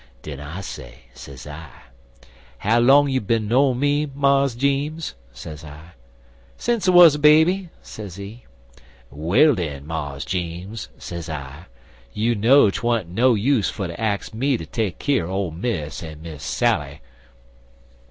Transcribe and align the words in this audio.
"Den 0.23 0.39
I 0.39 0.61
say, 0.61 1.01
sez 1.13 1.45
I: 1.45 1.69
'How 2.57 2.79
long 2.79 3.07
you 3.07 3.21
bin 3.21 3.47
knowin' 3.47 3.77
me, 3.79 4.07
Mars 4.07 4.55
Jeems?' 4.55 5.13
sez 5.31 5.63
I. 5.63 5.91
"'Sence 6.57 6.87
I 6.87 6.91
wuz 6.91 7.09
a 7.13 7.19
baby,' 7.19 7.69
sezee. 7.83 8.45
"'Well, 9.11 9.53
den, 9.53 9.85
Mars 9.85 10.25
Jeems,' 10.25 10.89
sez 10.97 11.29
I, 11.29 11.67
'you 12.13 12.33
know'd 12.33 12.73
'twa'nt 12.73 13.09
no 13.09 13.35
use 13.35 13.69
fer 13.69 13.89
ter 13.89 13.95
ax 13.99 14.33
me 14.33 14.57
ter 14.57 14.65
take 14.65 14.97
keer 14.97 15.27
Ole 15.27 15.51
Miss 15.51 16.01
en 16.01 16.23
Miss 16.23 16.41
Sally.' 16.43 16.99